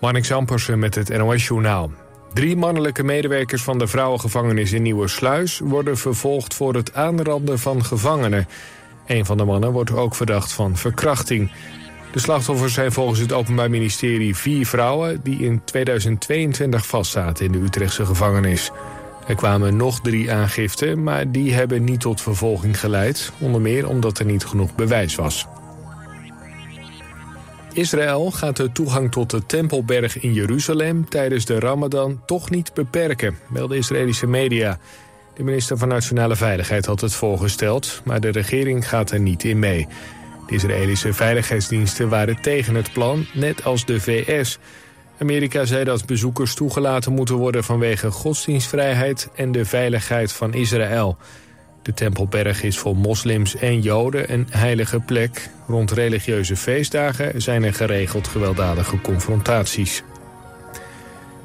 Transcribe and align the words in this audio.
Marnix 0.00 0.32
Ampersen 0.32 0.78
met 0.78 0.94
het 0.94 1.18
NOS-journaal. 1.18 1.90
Drie 2.32 2.56
mannelijke 2.56 3.02
medewerkers 3.02 3.62
van 3.62 3.78
de 3.78 3.86
vrouwengevangenis 3.86 4.72
in 4.72 4.82
Nieuwe 4.82 5.08
Sluis 5.08 5.58
worden 5.58 5.96
vervolgd 5.96 6.54
voor 6.54 6.74
het 6.74 6.94
aanranden 6.94 7.58
van 7.58 7.84
gevangenen. 7.84 8.48
Een 9.06 9.24
van 9.24 9.36
de 9.36 9.44
mannen 9.44 9.72
wordt 9.72 9.92
ook 9.92 10.14
verdacht 10.14 10.52
van 10.52 10.76
verkrachting. 10.76 11.52
De 12.12 12.18
slachtoffers 12.18 12.74
zijn 12.74 12.92
volgens 12.92 13.20
het 13.20 13.32
Openbaar 13.32 13.70
Ministerie 13.70 14.36
vier 14.36 14.66
vrouwen... 14.66 15.20
die 15.22 15.38
in 15.38 15.64
2022 15.64 16.86
vastzaten 16.86 17.46
in 17.46 17.52
de 17.52 17.58
Utrechtse 17.58 18.06
gevangenis. 18.06 18.70
Er 19.26 19.34
kwamen 19.34 19.76
nog 19.76 20.00
drie 20.00 20.32
aangiften, 20.32 21.02
maar 21.02 21.30
die 21.30 21.54
hebben 21.54 21.84
niet 21.84 22.00
tot 22.00 22.20
vervolging 22.20 22.80
geleid. 22.80 23.32
Onder 23.38 23.60
meer 23.60 23.88
omdat 23.88 24.18
er 24.18 24.24
niet 24.24 24.44
genoeg 24.44 24.74
bewijs 24.74 25.14
was. 25.14 25.46
Israël 27.78 28.30
gaat 28.30 28.56
de 28.56 28.72
toegang 28.72 29.10
tot 29.10 29.30
de 29.30 29.46
Tempelberg 29.46 30.20
in 30.20 30.32
Jeruzalem 30.32 31.08
tijdens 31.08 31.44
de 31.44 31.58
Ramadan 31.58 32.20
toch 32.26 32.50
niet 32.50 32.74
beperken, 32.74 33.38
melden 33.48 33.76
Israëlische 33.76 34.26
media. 34.26 34.78
De 35.34 35.44
minister 35.44 35.78
van 35.78 35.88
Nationale 35.88 36.36
Veiligheid 36.36 36.86
had 36.86 37.00
het 37.00 37.14
voorgesteld, 37.14 38.00
maar 38.04 38.20
de 38.20 38.28
regering 38.28 38.88
gaat 38.88 39.10
er 39.10 39.20
niet 39.20 39.44
in 39.44 39.58
mee. 39.58 39.86
De 40.46 40.54
Israëlische 40.54 41.12
veiligheidsdiensten 41.12 42.08
waren 42.08 42.40
tegen 42.40 42.74
het 42.74 42.92
plan, 42.92 43.26
net 43.32 43.64
als 43.64 43.84
de 43.84 44.00
VS. 44.00 44.58
Amerika 45.18 45.64
zei 45.64 45.84
dat 45.84 46.06
bezoekers 46.06 46.54
toegelaten 46.54 47.12
moeten 47.12 47.34
worden 47.34 47.64
vanwege 47.64 48.10
godsdienstvrijheid 48.10 49.28
en 49.34 49.52
de 49.52 49.64
veiligheid 49.64 50.32
van 50.32 50.54
Israël. 50.54 51.16
De 51.88 51.94
Tempelberg 51.94 52.62
is 52.62 52.78
voor 52.78 52.96
moslims 52.96 53.56
en 53.56 53.80
joden 53.80 54.32
een 54.32 54.46
heilige 54.50 55.00
plek. 55.00 55.48
Rond 55.66 55.90
religieuze 55.90 56.56
feestdagen 56.56 57.42
zijn 57.42 57.64
er 57.64 57.74
geregeld 57.74 58.28
gewelddadige 58.28 59.00
confrontaties. 59.00 60.02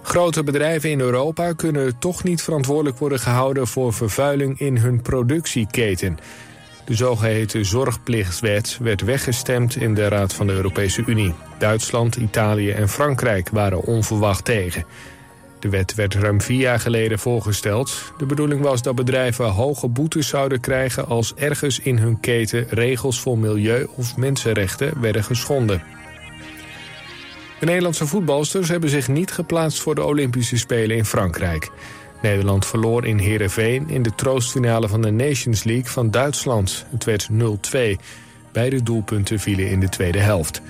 Grote 0.01 0.43
bedrijven 0.43 0.89
in 0.89 0.99
Europa 0.99 1.53
kunnen 1.53 1.99
toch 1.99 2.23
niet 2.23 2.41
verantwoordelijk 2.41 2.97
worden 2.97 3.19
gehouden... 3.19 3.67
voor 3.67 3.93
vervuiling 3.93 4.59
in 4.59 4.77
hun 4.77 5.01
productieketen. 5.01 6.17
De 6.85 6.95
zogeheten 6.95 7.65
zorgplichtwet 7.65 8.77
werd 8.81 9.01
weggestemd 9.01 9.75
in 9.75 9.93
de 9.93 10.07
Raad 10.07 10.33
van 10.33 10.47
de 10.47 10.53
Europese 10.53 11.03
Unie. 11.05 11.33
Duitsland, 11.57 12.15
Italië 12.15 12.71
en 12.71 12.89
Frankrijk 12.89 13.49
waren 13.49 13.81
onverwacht 13.81 14.45
tegen. 14.45 14.85
De 15.63 15.69
wet 15.69 15.95
werd 15.95 16.15
ruim 16.15 16.41
vier 16.41 16.59
jaar 16.59 16.79
geleden 16.79 17.19
voorgesteld. 17.19 18.13
De 18.17 18.25
bedoeling 18.25 18.61
was 18.61 18.81
dat 18.81 18.95
bedrijven 18.95 19.45
hoge 19.45 19.87
boetes 19.87 20.27
zouden 20.27 20.59
krijgen... 20.59 21.07
als 21.07 21.33
ergens 21.35 21.79
in 21.79 21.97
hun 21.97 22.19
keten 22.19 22.65
regels 22.69 23.19
voor 23.19 23.37
milieu 23.37 23.87
of 23.95 24.17
mensenrechten 24.17 25.01
werden 25.01 25.23
geschonden. 25.23 25.83
De 27.59 27.65
Nederlandse 27.65 28.07
voetbalsters 28.07 28.69
hebben 28.69 28.89
zich 28.89 29.07
niet 29.07 29.31
geplaatst 29.31 29.79
voor 29.79 29.95
de 29.95 30.03
Olympische 30.03 30.57
Spelen 30.57 30.97
in 30.97 31.05
Frankrijk. 31.05 31.71
Nederland 32.21 32.65
verloor 32.65 33.05
in 33.05 33.17
Heerenveen 33.17 33.89
in 33.89 34.03
de 34.03 34.15
troostfinale 34.15 34.87
van 34.87 35.01
de 35.01 35.11
Nations 35.11 35.63
League 35.63 35.91
van 35.91 36.11
Duitsland. 36.11 36.85
Het 36.91 37.03
werd 37.03 37.29
0-2. 37.31 37.77
Beide 38.51 38.83
doelpunten 38.83 39.39
vielen 39.39 39.69
in 39.69 39.79
de 39.79 39.89
tweede 39.89 40.19
helft. 40.19 40.61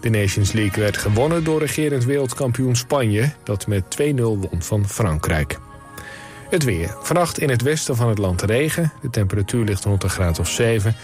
De 0.00 0.10
Nations 0.10 0.52
League 0.52 0.82
werd 0.82 0.96
gewonnen 0.96 1.44
door 1.44 1.60
regerend 1.60 2.04
wereldkampioen 2.04 2.76
Spanje... 2.76 3.32
dat 3.42 3.66
met 3.66 3.84
2-0 4.02 4.20
won 4.20 4.48
van 4.58 4.88
Frankrijk. 4.88 5.58
Het 6.50 6.64
weer. 6.64 6.96
Vannacht 7.00 7.38
in 7.38 7.50
het 7.50 7.62
westen 7.62 7.96
van 7.96 8.08
het 8.08 8.18
land 8.18 8.42
regen. 8.42 8.92
De 9.00 9.10
temperatuur 9.10 9.64
ligt 9.64 9.84
rond 9.84 10.02
een 10.02 10.10
graad 10.10 10.38
of 10.38 10.48
7. 10.48 10.96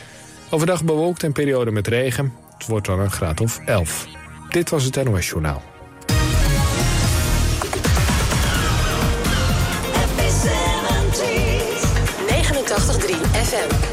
Overdag 0.50 0.84
bewolkt 0.84 1.22
en 1.22 1.32
periode 1.32 1.70
met 1.70 1.86
regen. 1.86 2.32
Het 2.58 2.66
wordt 2.66 2.86
dan 2.86 3.00
een 3.00 3.10
graad 3.10 3.40
of 3.40 3.60
11. 3.64 4.06
Dit 4.48 4.70
was 4.70 4.84
het 4.84 5.04
NOS 5.04 5.28
Journaal. 5.28 5.62
FM. 13.46 13.85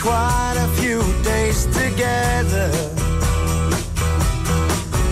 quite 0.00 0.54
a 0.56 0.68
few 0.80 1.02
days 1.22 1.66
together. 1.66 2.70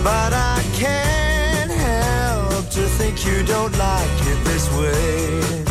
But 0.03 0.31
I 0.33 0.63
can't 0.73 1.71
help 1.71 2.69
to 2.69 2.83
think 2.97 3.25
you 3.25 3.43
don't 3.43 3.77
like 3.77 4.19
it 4.31 4.39
this 4.45 4.65
way. 4.79 5.65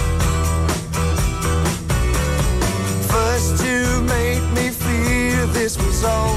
First, 3.09 3.65
you 3.65 4.03
made 4.03 4.45
me 4.53 4.69
feel 4.71 5.47
this 5.49 5.79
was 5.79 6.05
all 6.05 6.36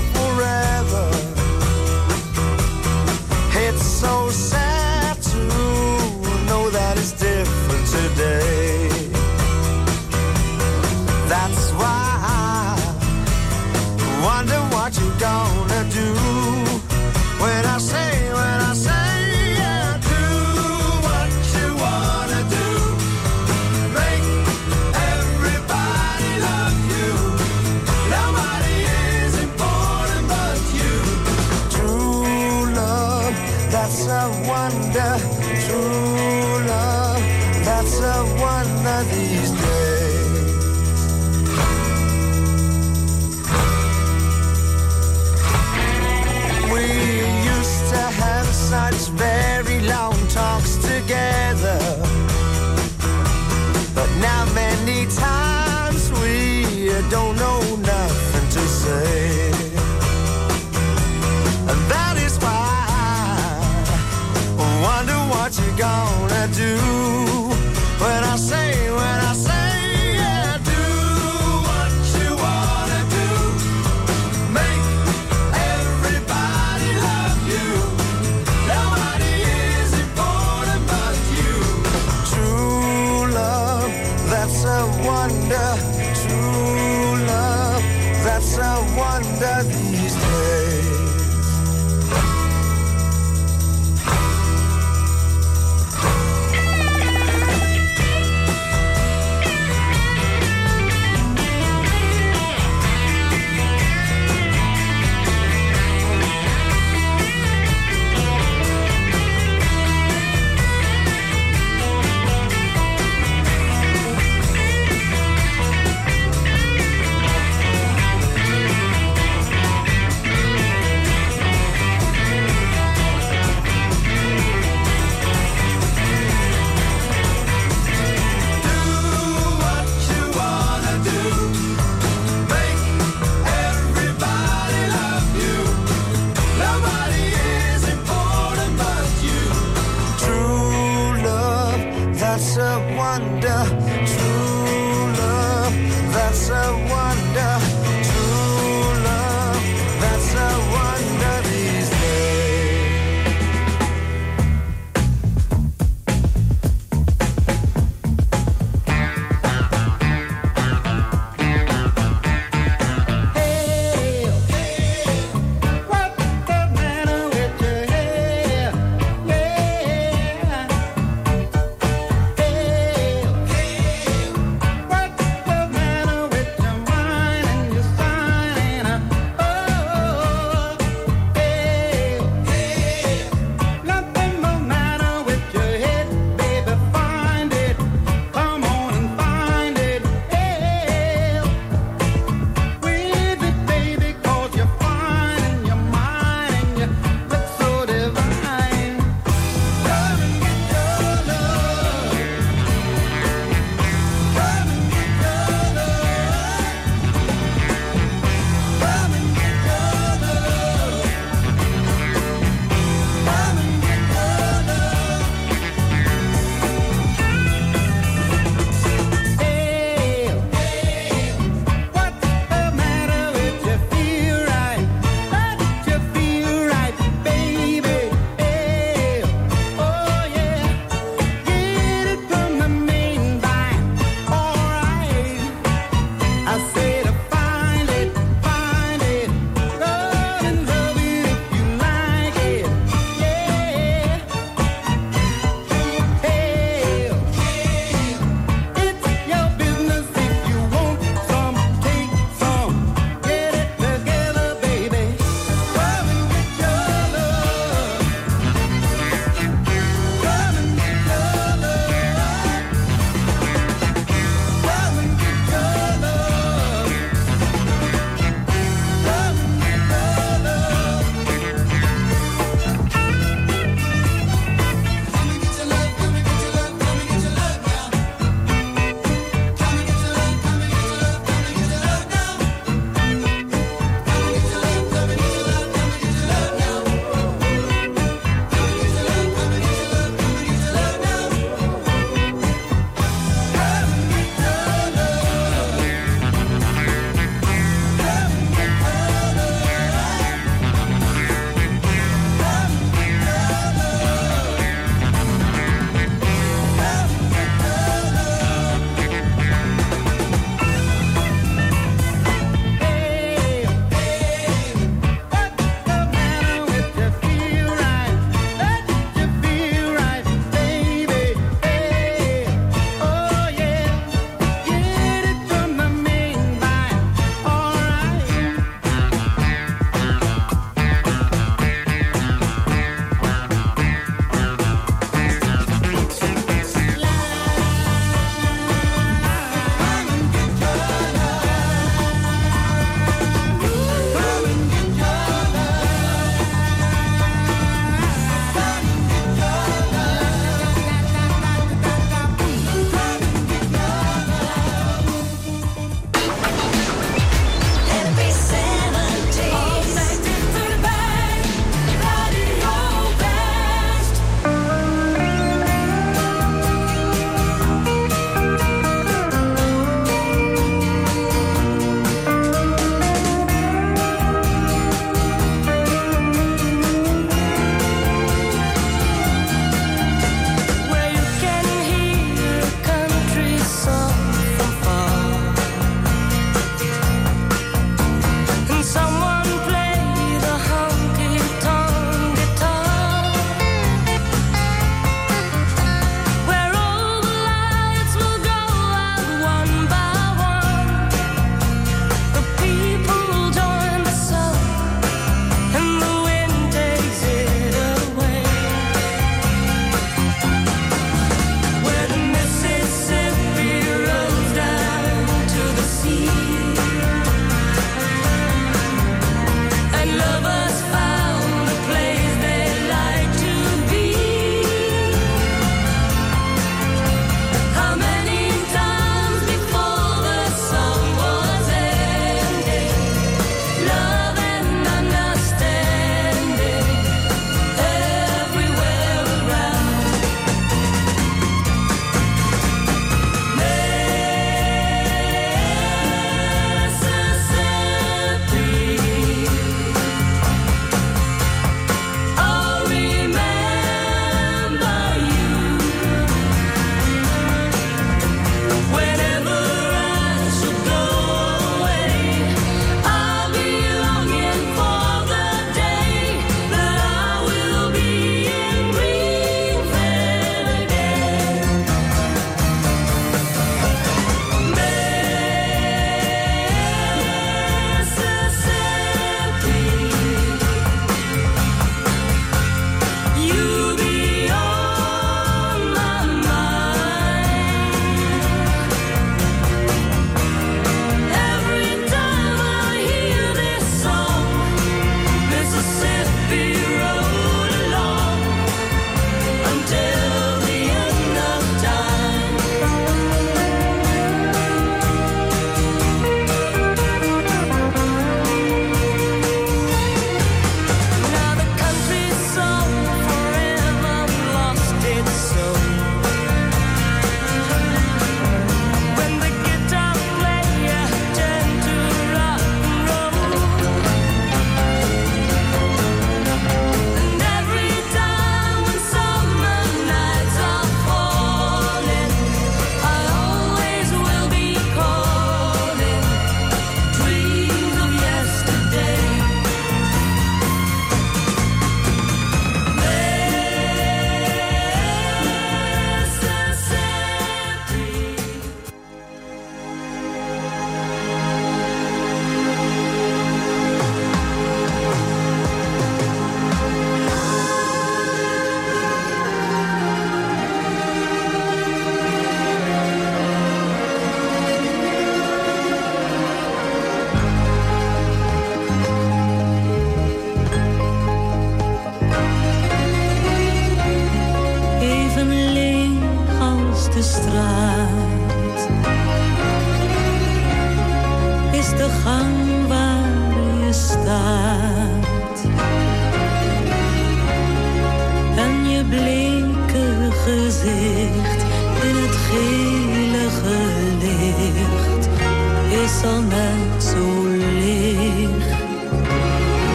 gonna 65.79 66.47
do? 66.53 67.18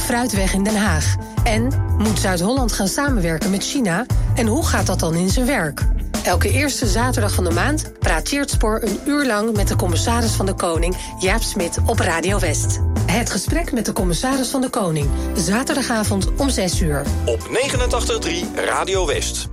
Fruitweg 0.00 0.52
in 0.52 0.64
Den 0.64 0.76
Haag? 0.76 1.16
En 1.44 1.68
moet 1.98 2.18
Zuid-Holland 2.18 2.72
gaan 2.72 2.88
samenwerken 2.88 3.50
met 3.50 3.64
China? 3.64 4.06
En 4.34 4.46
hoe 4.46 4.66
gaat 4.66 4.86
dat 4.86 5.00
dan 5.00 5.14
in 5.14 5.28
zijn 5.28 5.46
werk? 5.46 5.80
Elke 6.24 6.50
eerste 6.50 6.86
zaterdag 6.86 7.34
van 7.34 7.44
de 7.44 7.50
maand 7.50 7.98
praat 7.98 8.24
Tjeerdspoor 8.24 8.82
een 8.82 9.00
uur 9.06 9.26
lang 9.26 9.56
met 9.56 9.68
de 9.68 9.76
commissaris 9.76 10.32
van 10.32 10.46
de 10.46 10.54
Koning, 10.54 10.96
Jaap 11.18 11.42
Smit, 11.42 11.78
op 11.86 11.98
Radio 11.98 12.38
West. 12.38 12.80
Het 13.06 13.30
gesprek 13.30 13.72
met 13.72 13.86
de 13.86 13.92
commissaris 13.92 14.48
van 14.48 14.60
de 14.60 14.68
Koning, 14.68 15.08
zaterdagavond 15.34 16.34
om 16.36 16.48
6 16.48 16.80
uur. 16.80 17.02
Op 17.24 17.40
89.3 17.48 18.64
Radio 18.66 19.06
West. 19.06 19.49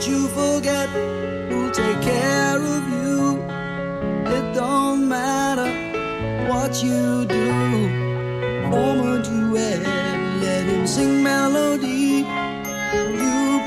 that 0.00 0.08
you 0.08 0.28
forget 0.28 0.88
who'll 1.50 1.70
take 1.70 2.00
care 2.00 2.56
of 2.56 2.88
you. 2.88 3.42
It 4.34 4.54
don't 4.54 5.08
matter 5.08 5.68
what 6.48 6.82
you 6.82 7.26
do, 7.26 7.50
Form 8.70 9.00
a 9.00 9.22
duet, 9.22 9.80
let 10.40 10.64
him 10.64 10.86
sing 10.86 11.22
melody. 11.22 12.24
You 12.94 13.60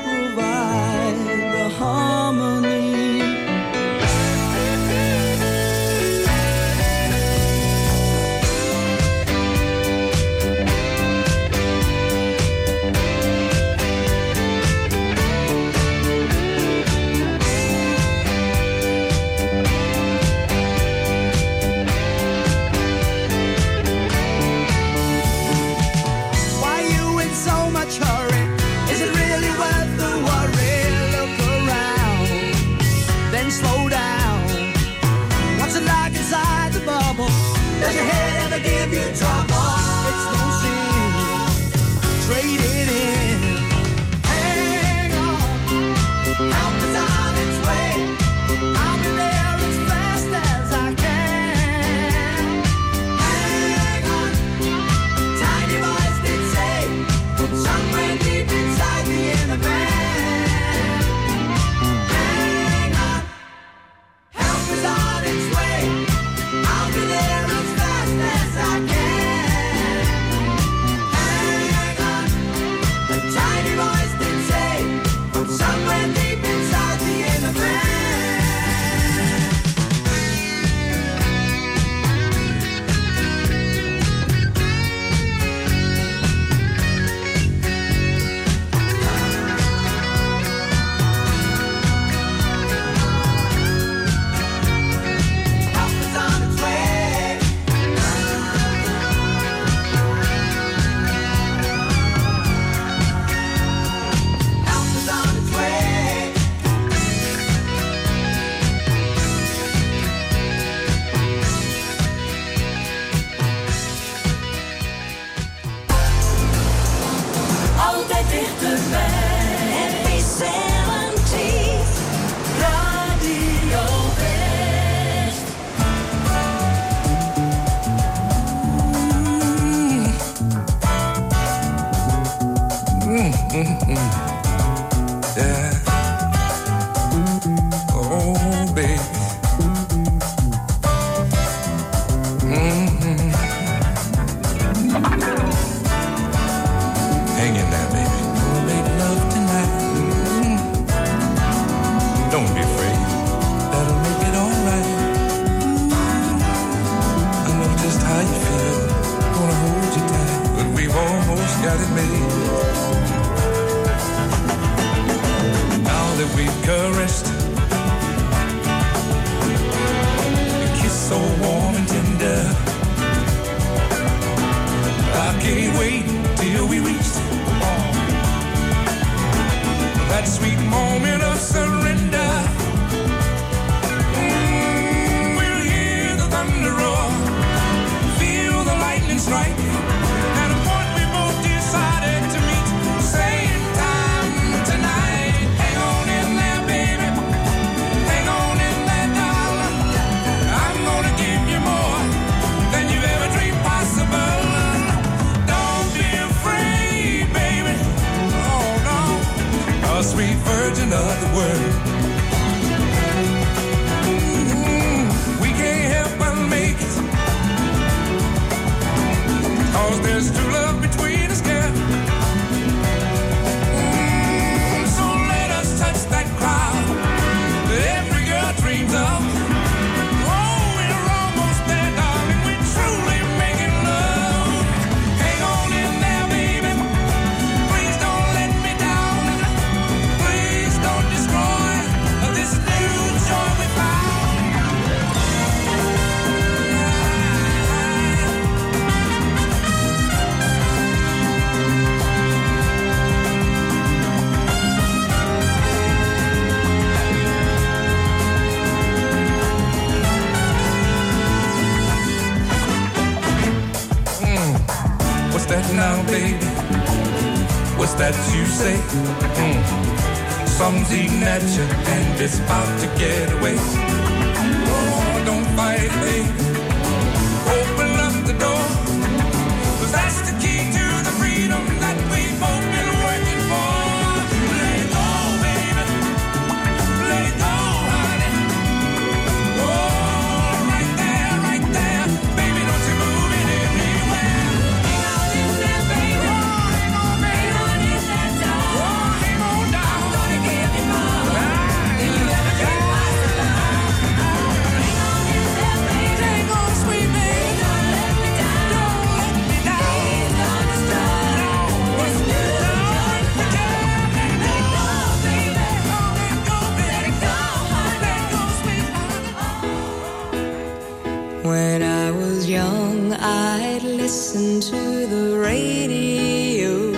listen 323.24 324.60
to 324.60 325.06
the 325.06 325.38
radio, 325.38 326.92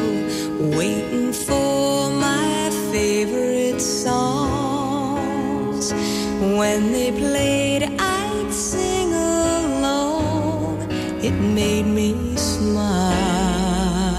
waiting 0.76 1.32
for 1.32 2.10
my 2.10 2.68
favorite 2.90 3.80
songs. 3.80 4.32
When 6.40 6.90
they 6.90 7.12
played, 7.12 7.84
I'd 7.98 8.52
sing 8.52 9.12
along. 9.12 10.90
It 11.22 11.30
made 11.30 11.86
me 11.86 12.36
smile. 12.36 14.18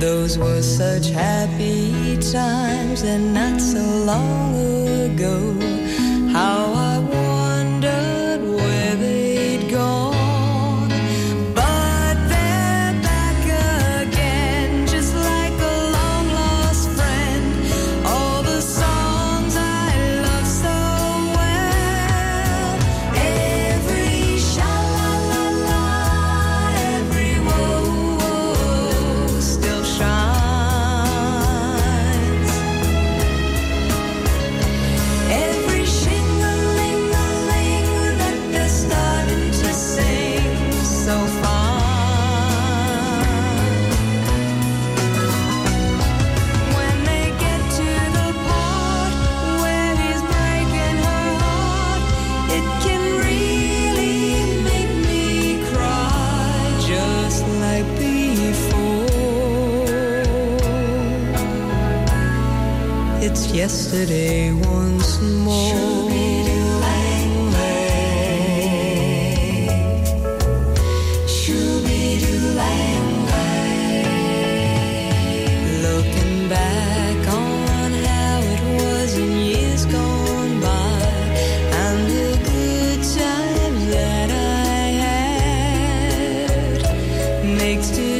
Those 0.00 0.36
were 0.36 0.62
such 0.62 1.10
happy 1.10 2.16
times 2.16 3.02
and 3.04 3.32
not 3.32 3.60
so 3.60 3.84
long 4.04 4.56
ago. 5.06 5.71
takes 87.72 87.90
to 87.96 88.11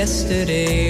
yesterday 0.00 0.89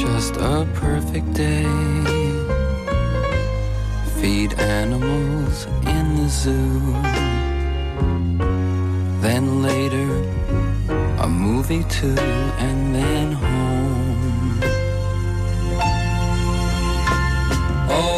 just 0.00 0.36
a 0.36 0.66
perfect 0.74 1.32
day. 1.32 1.64
Feed 4.20 4.54
animals 4.60 5.66
in 5.86 6.06
the 6.16 6.28
zoo. 6.28 6.92
Then 9.20 9.60
later, 9.60 10.10
a 11.18 11.28
movie 11.28 11.84
too, 11.84 12.16
and 12.66 12.94
then 12.94 13.32
home. 13.32 14.60
Oh. 17.90 18.17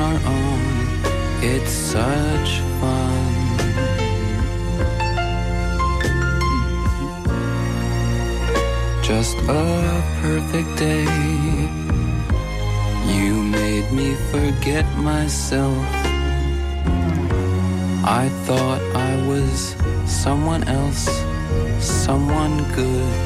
on 0.00 0.12
our 0.12 0.20
own. 0.26 0.62
It's 1.42 1.70
such 1.70 2.60
fun. 2.80 3.32
Just 9.02 9.36
a 9.48 10.02
perfect 10.20 10.76
day. 10.76 11.04
You 13.06 13.42
made 13.42 13.90
me 13.92 14.14
forget 14.32 14.86
myself. 14.98 15.86
I 18.04 18.28
thought 18.44 18.82
I 18.94 19.26
was 19.26 19.76
someone 20.04 20.64
else, 20.64 21.08
someone 21.78 22.56
good. 22.74 23.25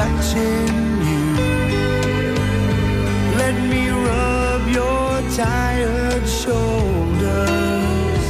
touching 0.00 0.72
you. 1.08 1.26
Let 3.42 3.56
me 3.72 3.82
rub 4.08 4.62
your 4.78 5.08
tired 5.42 6.26
shoulders 6.42 8.24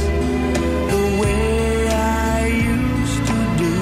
the 0.91 1.03
way 1.21 1.87
I 1.87 2.39
used 2.75 3.23
to 3.29 3.39
do. 3.63 3.77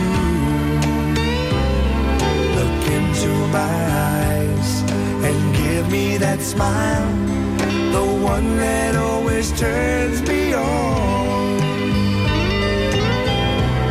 Look 2.57 2.81
into 2.97 3.31
my 3.57 3.77
eyes 4.13 4.71
and 5.27 5.37
give 5.61 5.85
me 5.91 6.17
that 6.17 6.39
smile, 6.41 7.11
the 7.95 8.05
one 8.33 8.49
that 8.57 8.93
always 8.95 9.47
turns 9.59 10.21
me 10.29 10.53
on. 10.53 11.59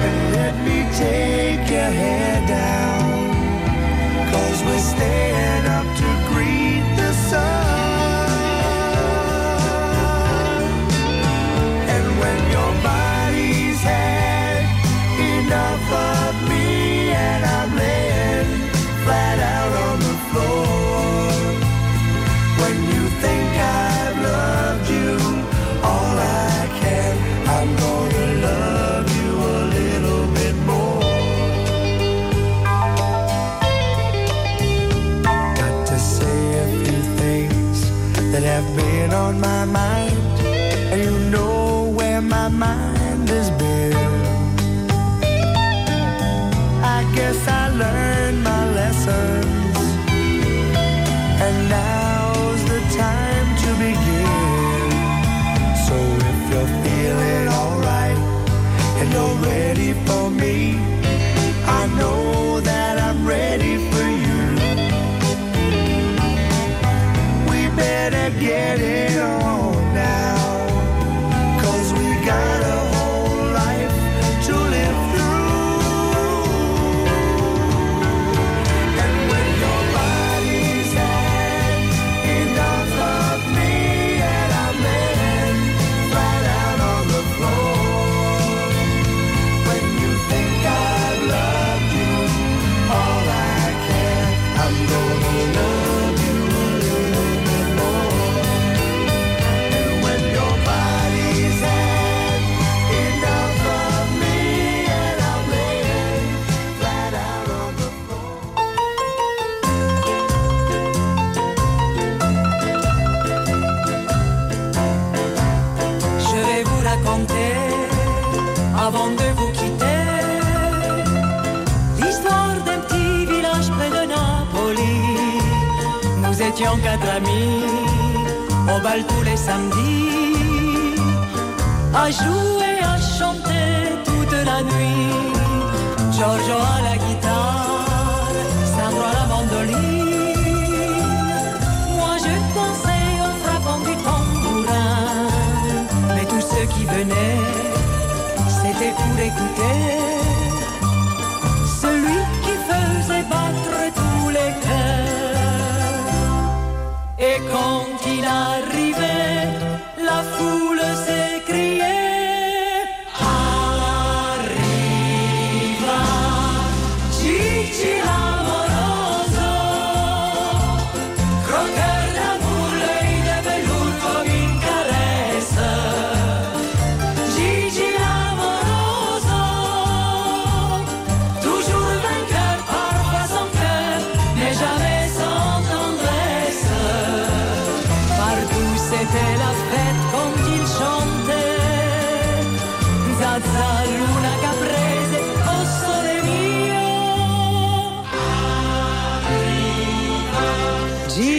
And 0.06 0.18
let 0.38 0.54
me 0.66 0.78
take 1.04 1.64
your 1.76 1.90
hair 2.00 2.46
down 2.46 2.77
we 4.68 4.78
stay 4.78 5.57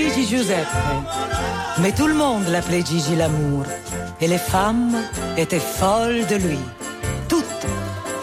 Gigi 0.09 0.25
Giuseppe. 0.25 0.67
Mais 1.81 1.91
tout 1.91 2.07
le 2.07 2.15
monde 2.15 2.47
l'appelait 2.47 2.83
Gigi 2.83 3.15
l'amour. 3.15 3.63
Et 4.19 4.27
les 4.27 4.39
femmes 4.39 4.95
étaient 5.37 5.59
folles 5.59 6.25
de 6.25 6.35
lui. 6.35 6.57
Toutes. 7.27 7.45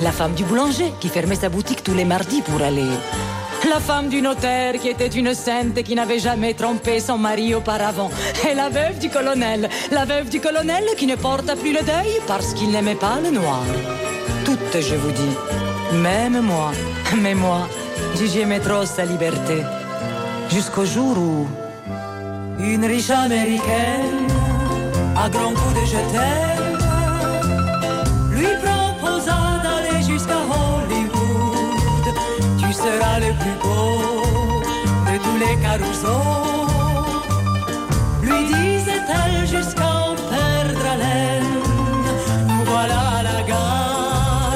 La 0.01 0.11
femme 0.11 0.35
du 0.35 0.43
boulanger 0.43 0.93
qui 1.01 1.09
fermait 1.09 1.37
sa 1.37 1.49
boutique 1.49 1.85
tous 1.85 1.95
les 1.95 2.05
mardis 2.05 2.43
pour 2.43 2.61
aller. 2.61 2.91
La 3.69 3.79
femme 3.79 4.09
du 4.09 4.21
notaire 4.21 4.75
qui 4.81 4.89
était 4.89 5.07
une 5.07 5.33
sainte 5.33 5.79
et 5.79 5.85
qui 5.85 5.95
n'avait 5.95 6.19
jamais 6.19 6.55
trompé 6.55 6.99
son 6.99 7.19
mari 7.19 7.55
auparavant. 7.55 8.11
Et 8.51 8.55
la 8.55 8.69
veuve 8.69 8.99
du 8.99 9.09
colonel. 9.09 9.69
La 9.93 10.05
veuve 10.05 10.29
du 10.29 10.41
colonel 10.41 10.85
qui 10.97 11.07
ne 11.07 11.15
porta 11.15 11.55
plus 11.55 11.73
le 11.73 11.83
deuil 11.83 12.21
parce 12.27 12.53
qu'il 12.55 12.71
n'aimait 12.71 12.97
pas 12.97 13.21
le 13.23 13.31
noir. 13.31 13.63
Toutes, 14.45 14.81
je 14.81 14.97
vous 14.97 15.13
dis. 15.13 15.97
Même 15.99 16.41
moi. 16.41 16.73
Mais 17.21 17.35
moi, 17.35 17.69
Gigi 18.17 18.41
aimait 18.41 18.61
trop 18.61 18.85
sa 18.85 19.05
liberté. 19.05 19.63
Jusqu'au 20.51 20.85
jour 20.85 21.17
où 21.19 21.47
Une 22.59 22.85
riche 22.87 23.11
américaine, 23.11 24.29
à 25.15 25.29
grands 25.29 25.53
coups 25.53 25.75
de 25.75 25.85
je 25.85 25.99
lui 28.35 28.49
proposa 28.65 29.39
d'aller 29.63 30.03
jusqu'à 30.03 30.39
Hollywood. 30.39 32.15
Tu 32.59 32.73
seras 32.73 33.19
le 33.21 33.33
plus 33.41 33.57
beau 33.63 34.23
de 35.07 35.15
tous 35.25 35.39
les 35.39 35.57
carousaux. 35.61 36.57
Lui 38.23 38.41
disait-elle 38.47 39.47
jusqu'à 39.47 39.87
en 39.87 40.15
perdre 40.15 40.87
haleine. 40.93 41.61
Nous 42.49 42.65
voilà 42.65 43.01
à 43.19 43.23
la 43.23 43.43
gare 43.43 44.55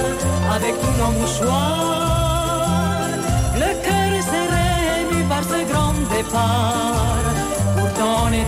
avec 0.57 0.75
tous 0.81 0.95
nos 0.99 1.13
mouchoirs. 1.21 3.09
Le 3.57 3.71
cœur 3.85 4.11
serré 4.31 4.69
ému 5.03 5.23
par 5.25 5.43
ce 5.45 5.59
grand 5.71 5.95
départ. 6.17 7.30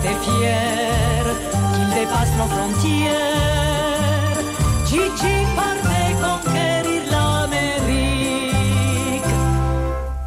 Était 0.04 0.18
fiers 0.24 1.30
qu'il 1.72 1.88
dépasse 1.94 2.32
nos 2.36 2.48
frontières. 2.48 4.38
Gigi 4.84 5.36
partait 5.54 6.14
conquérir 6.26 7.02
l'Amérique. 7.12 8.52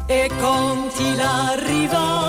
Et 0.08 0.28
quand 0.40 0.88
il 0.98 1.20
arriva, 1.20 2.25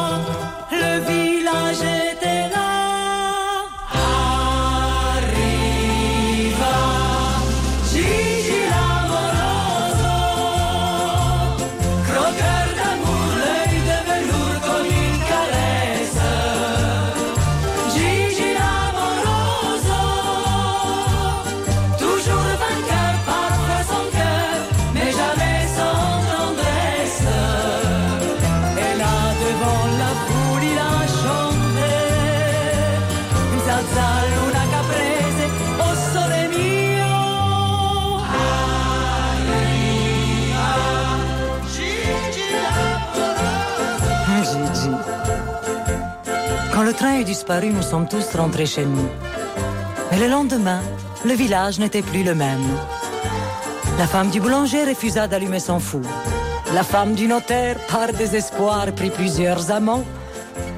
le 46.88 46.94
train 46.94 47.20
est 47.20 47.26
disparu, 47.26 47.68
nous 47.70 47.82
sommes 47.82 48.08
tous 48.08 48.34
rentrés 48.34 48.66
chez 48.66 48.86
nous. 48.86 49.10
Mais 50.10 50.20
le 50.20 50.28
lendemain, 50.28 50.80
le 51.26 51.34
village 51.34 51.80
n'était 51.80 52.02
plus 52.02 52.24
le 52.24 52.34
même. 52.34 52.68
La 53.98 54.08
femme 54.08 54.30
du 54.30 54.40
boulanger 54.40 54.86
refusa 54.86 55.28
d'allumer 55.28 55.60
son 55.60 55.80
four. 55.82 56.08
La 56.74 56.84
femme 56.84 57.14
du 57.14 57.28
notaire, 57.28 57.76
par 57.88 58.14
désespoir, 58.14 58.86
prit 58.96 59.10
plusieurs 59.10 59.70
amants. 59.70 60.06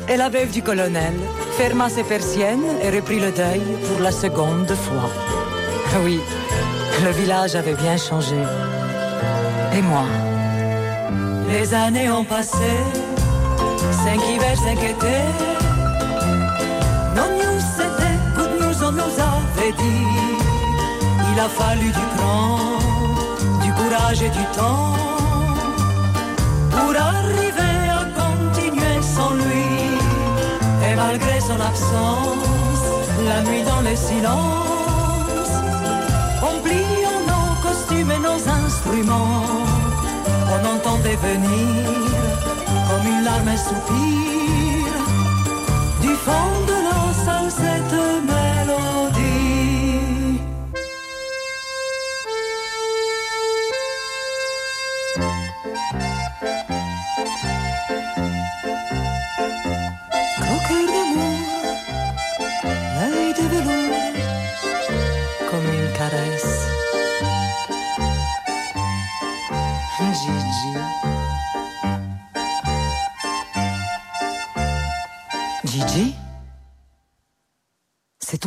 Et 0.07 0.18
la 0.18 0.30
veuve 0.30 0.49
du 0.49 0.64
colonel 0.64 1.14
ferma 1.57 1.89
ses 1.89 2.03
persiennes 2.03 2.70
et 2.82 2.89
reprit 2.89 3.20
le 3.20 3.32
deuil 3.32 3.62
pour 3.88 3.99
la 4.01 4.12
seconde 4.12 4.74
fois. 4.86 5.10
Oui, 6.03 6.20
le 7.05 7.12
village 7.12 7.53
avait 7.55 7.76
bien 7.86 7.97
changé. 7.97 8.41
Et 9.78 9.82
moi 9.84 10.05
Les 11.51 11.72
années 11.74 12.10
ont 12.10 12.26
passé, 12.26 12.72
cinq 14.03 14.22
hivers, 14.28 14.57
cinq 14.57 14.84
étés. 14.84 15.49
Il 19.78 21.39
a 21.39 21.47
fallu 21.47 21.91
du 21.91 22.05
cran, 22.17 22.57
du 23.61 23.72
courage 23.74 24.22
et 24.24 24.30
du 24.30 24.43
temps 24.57 24.95
pour 26.72 26.95
arriver 26.99 27.78
à 27.99 28.03
continuer 28.20 28.99
sans 29.01 29.34
lui. 29.36 29.70
Et 30.89 30.95
malgré 30.95 31.39
son 31.39 31.59
absence, 31.61 32.86
la 33.28 33.41
nuit 33.43 33.63
dans 33.63 33.82
le 33.82 33.95
silence, 33.95 35.53
on 36.41 36.55
nos 37.30 37.49
costumes 37.61 38.11
et 38.11 38.20
nos 38.20 38.41
instruments. 38.65 39.43
On 40.51 40.76
entendait 40.76 41.17
venir 41.17 41.86
comme 42.89 43.05
une 43.07 43.24
larme 43.24 43.49
un 43.49 43.57
soupir 43.57 44.93
du 46.01 46.15
fond 46.15 46.51
de 46.67 46.78
nos 46.88 47.13
salles 47.24 47.51
cette 47.51 47.91
mélodie. 48.26 48.49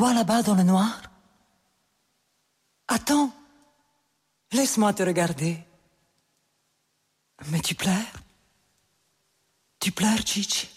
Toi 0.02 0.12
là-bas 0.14 0.42
dans 0.42 0.56
le 0.56 0.64
noir? 0.64 1.00
Attends, 2.88 3.30
laisse-moi 4.50 4.92
te 4.94 5.04
regarder. 5.04 5.56
Mais 7.52 7.60
tu 7.60 7.76
pleures? 7.76 8.16
Tu 9.78 9.92
pleures, 9.92 10.26
Gigi 10.26 10.68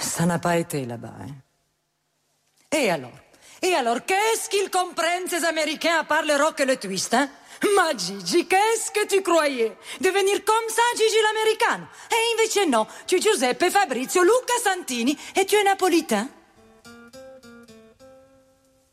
Ça 0.00 0.26
n'a 0.26 0.38
pas 0.38 0.58
été 0.58 0.84
là-bas, 0.84 1.14
hein. 1.18 1.34
Et 2.76 2.90
alors? 2.90 3.18
Et 3.62 3.74
alors, 3.74 4.04
qu'est-ce 4.04 4.50
qu'ils 4.50 4.70
comprennent, 4.70 5.26
ces 5.26 5.42
Américains, 5.46 5.98
à 5.98 6.04
part 6.04 6.24
le 6.24 6.36
rock 6.36 6.60
et 6.60 6.66
le 6.66 6.76
twist, 6.76 7.14
hein? 7.14 7.30
Ma 7.74 7.96
Gigi, 7.96 8.46
qu'est-ce 8.46 8.90
que 8.90 9.06
tu 9.06 9.22
croyais? 9.22 9.74
Devenir 9.98 10.44
comme 10.44 10.68
ça, 10.68 10.82
Gigi 10.94 11.22
l'americano 11.22 11.86
E 12.12 12.16
invece 12.34 12.66
no, 12.68 12.86
tu 13.06 13.16
es 13.16 13.22
Giuseppe, 13.22 13.70
Fabrizio, 13.70 14.22
Luca 14.22 14.58
Santini. 14.62 15.16
Et 15.36 15.46
tu 15.46 15.56
es 15.56 15.64
napolitain? 15.64 16.28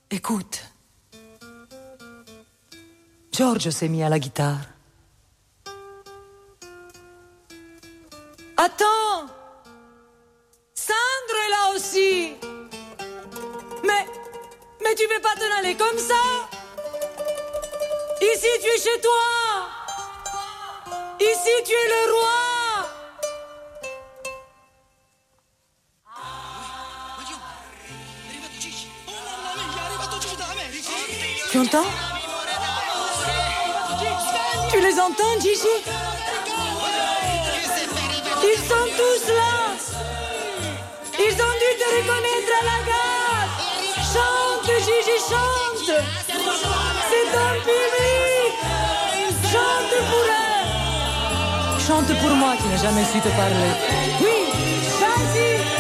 Écoute, 0.10 0.64
Giorgio 3.34 3.72
s'est 3.72 3.90
mis 3.90 4.04
à 4.04 4.10
la 4.10 4.20
guitare. 4.20 4.62
Attends. 8.56 9.28
Sandro 10.74 11.38
est 11.46 11.50
là 11.50 11.76
aussi. 11.76 12.34
Mais, 13.84 14.06
mais 14.82 14.96
tu 14.96 15.04
veux 15.14 15.22
pas 15.22 15.36
t'en 15.36 15.60
aller 15.60 15.76
comme 15.76 16.00
ça? 16.00 16.48
Ici 18.22 18.48
tu 18.62 18.70
es 18.70 18.80
chez 18.80 19.02
toi. 19.02 19.28
Ici 21.20 21.52
tu 21.66 21.74
es 21.74 21.88
le 21.90 22.14
roi 22.14 22.47
Tu 34.70 34.80
les 34.80 35.00
entends, 35.00 35.40
Gigi 35.42 35.76
Ils 38.44 38.60
sont 38.60 38.88
tous 38.96 39.24
là 39.34 39.56
Ils 41.18 41.34
ont 41.34 41.56
dû 41.64 41.70
te 41.80 41.88
reconnaître 41.96 42.54
à 42.60 42.64
la 42.64 42.78
gare 42.86 43.50
Chante, 44.14 44.70
Gigi, 44.82 45.18
chante 45.28 45.90
C'est 47.10 47.28
ton 47.34 47.52
public 47.66 48.54
Chante 49.52 49.96
pour 50.10 50.26
eux 50.26 50.58
Chante 51.88 52.14
pour 52.22 52.34
moi 52.36 52.54
qui 52.58 52.68
n'ai 52.68 52.78
jamais 52.78 53.06
su 53.06 53.20
te 53.20 53.30
parler. 53.30 53.72
Oui, 54.22 54.38
vas-y, 55.00 55.77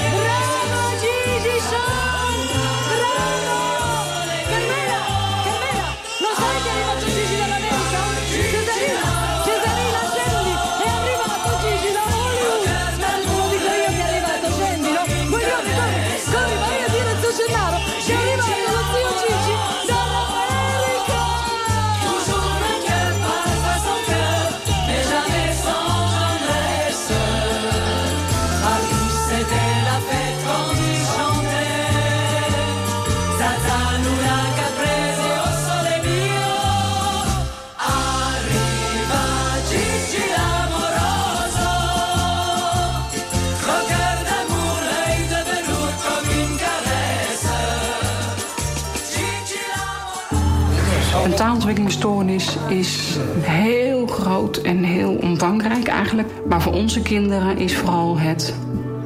Een 51.28 51.36
taalontwikkelingsstoornis 51.36 52.57
is 52.69 53.17
heel 53.39 54.07
groot 54.07 54.57
en 54.57 54.84
heel 54.84 55.15
omvangrijk 55.21 55.88
eigenlijk. 55.88 56.30
Maar 56.49 56.61
voor 56.61 56.73
onze 56.73 57.01
kinderen 57.01 57.57
is 57.57 57.75
vooral 57.75 58.17
het 58.17 58.53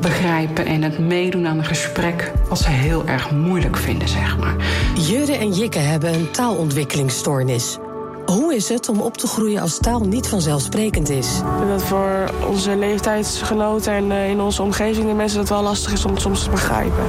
begrijpen 0.01 0.65
en 0.65 0.81
het 0.81 0.99
meedoen 0.99 1.47
aan 1.47 1.57
een 1.57 1.65
gesprek... 1.65 2.31
wat 2.49 2.59
ze 2.59 2.69
heel 2.69 3.05
erg 3.05 3.31
moeilijk 3.31 3.77
vinden, 3.77 4.07
zeg 4.07 4.37
maar. 4.37 4.55
Jurre 4.95 5.35
en 5.35 5.51
Jikke 5.51 5.79
hebben 5.79 6.13
een 6.13 6.31
taalontwikkelingsstoornis. 6.31 7.77
Hoe 8.25 8.55
is 8.55 8.69
het 8.69 8.89
om 8.89 9.01
op 9.01 9.17
te 9.17 9.27
groeien 9.27 9.61
als 9.61 9.77
taal 9.77 9.99
niet 9.99 10.27
vanzelfsprekend 10.27 11.09
is? 11.09 11.41
Dat 11.67 11.83
voor 11.83 12.31
onze 12.49 12.75
leeftijdsgenoten 12.75 13.93
en 13.93 14.11
eh, 14.11 14.29
in 14.29 14.41
onze 14.41 14.61
omgeving 14.61 15.07
de 15.07 15.13
mensen 15.13 15.39
dat 15.39 15.49
wel 15.49 15.63
lastig 15.63 15.91
is 15.91 16.05
om 16.05 16.11
het 16.11 16.21
soms 16.21 16.43
te 16.43 16.49
begrijpen. 16.49 17.03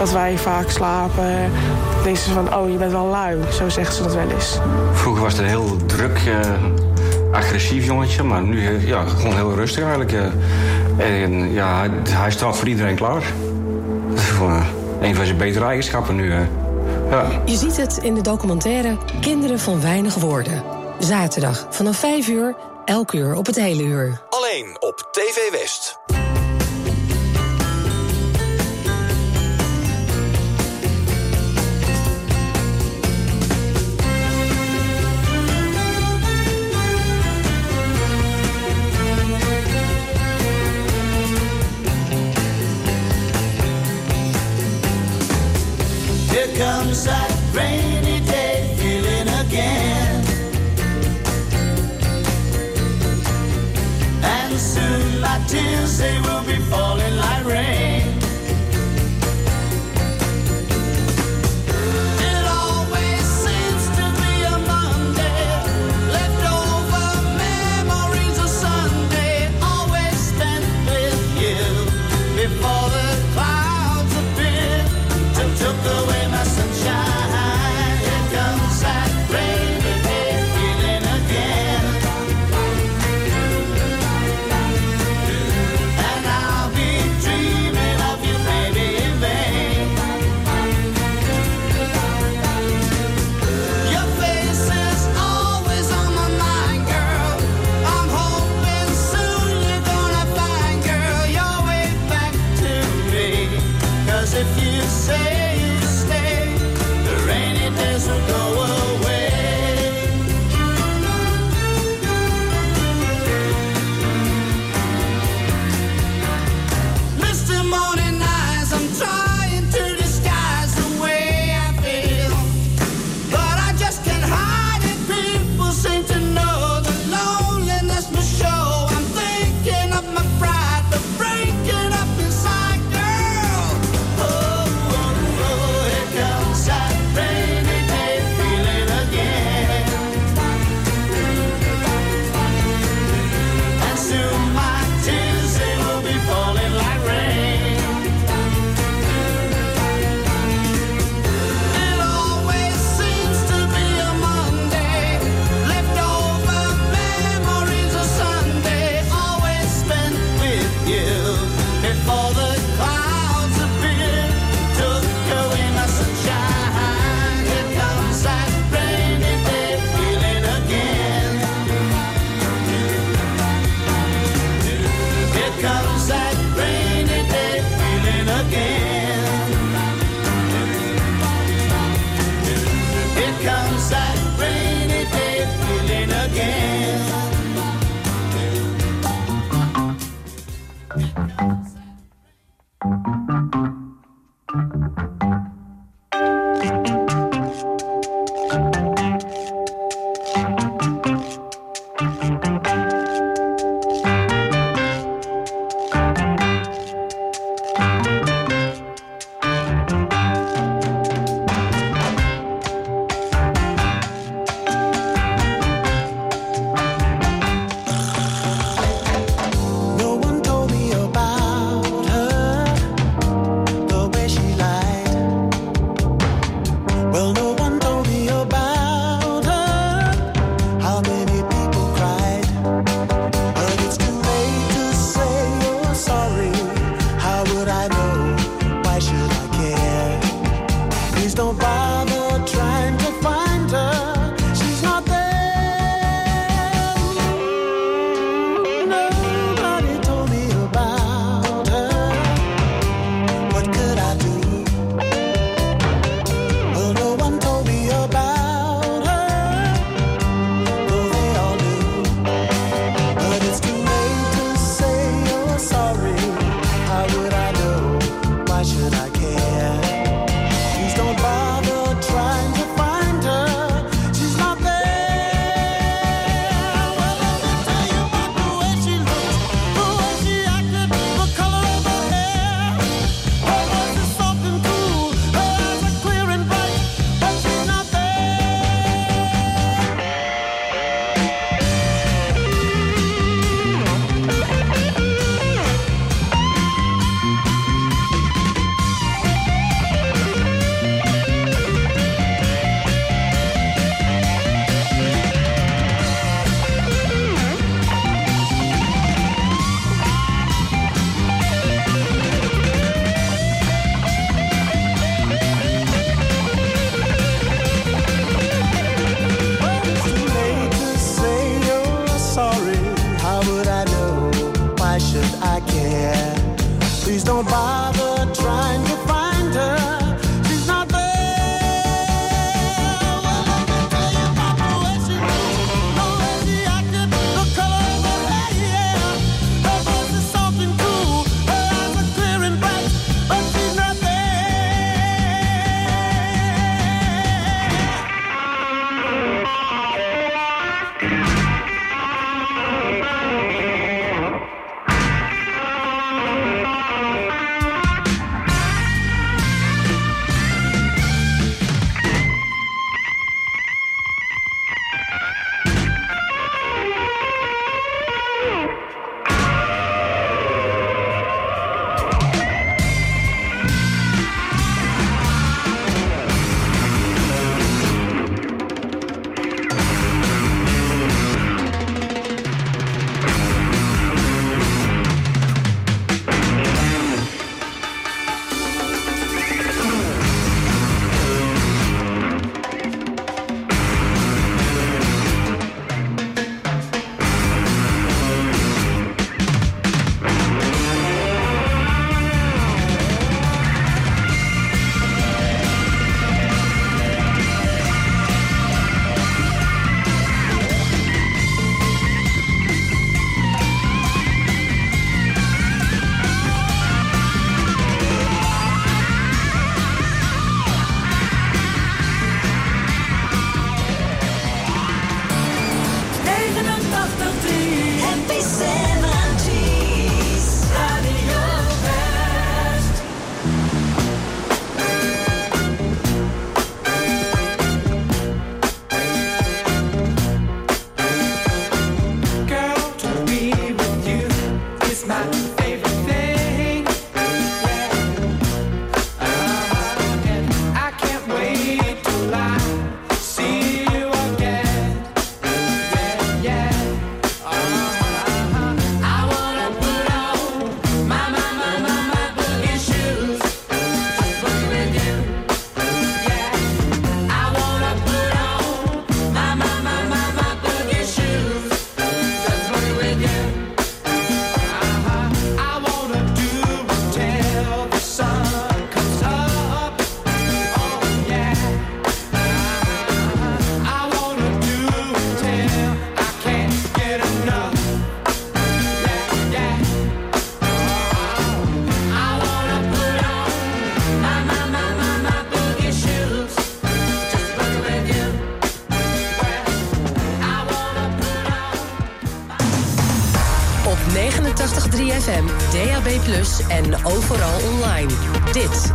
Dat 0.00 0.12
wij 0.12 0.38
vaak 0.38 0.70
slapen. 0.70 1.50
Denken 2.02 2.22
ze 2.22 2.30
van, 2.32 2.54
oh, 2.54 2.70
je 2.70 2.76
bent 2.76 2.92
wel 2.92 3.06
lui. 3.06 3.38
Zo 3.52 3.68
zeggen 3.68 3.94
ze 3.94 4.02
dat 4.02 4.14
wel 4.14 4.30
eens. 4.30 4.58
Vroeger 4.92 5.22
was 5.22 5.32
het 5.32 5.42
een 5.42 5.48
heel 5.48 5.76
druk, 5.86 6.18
eh, 6.26 6.50
agressief 7.32 7.84
jongetje, 7.84 8.22
maar 8.22 8.42
nu 8.42 8.66
eh, 8.66 8.86
ja, 8.86 9.04
gewoon 9.04 9.34
heel 9.34 9.54
rustig 9.54 9.82
eigenlijk. 9.82 10.12
eh. 10.12 11.22
en 11.22 11.52
ja, 11.52 11.78
hij, 11.78 11.90
hij 12.08 12.30
staat 12.30 12.56
voor 12.56 12.68
iedereen 12.68 12.94
klaar. 12.96 13.22
Dat 14.08 14.18
is 14.18 14.24
gewoon 14.28 14.62
een 15.00 15.14
van 15.14 15.24
zijn 15.24 15.36
betere 15.38 15.64
eigenschappen 15.64 16.16
nu. 16.16 16.32
ja. 16.32 16.46
Je 17.44 17.56
ziet 17.56 17.76
het 17.76 17.98
in 18.02 18.14
de 18.14 18.20
documentaire 18.22 18.96
Kinderen 19.20 19.58
van 19.58 19.80
Weinig 19.80 20.14
Woorden. 20.14 20.62
Zaterdag 20.98 21.66
vanaf 21.70 21.96
5 21.96 22.28
uur, 22.28 22.54
elk 22.84 23.12
uur 23.12 23.34
op 23.34 23.46
het 23.46 23.56
hele 23.56 23.82
uur. 23.82 24.20
Alleen 24.30 24.76
op 24.80 25.08
TV 25.12 25.60
West. 25.60 25.99
That 46.90 47.30
rainy 47.54 48.20
day 48.26 48.74
feeling 48.76 49.28
again. 49.46 50.24
And 54.22 54.58
soon 54.58 55.20
my 55.20 55.40
tears 55.46 55.98
they 55.98 56.20
will 56.20 56.42
be 56.42 56.56
falling 56.68 57.16
like 57.16 57.44
rain. 57.46 57.89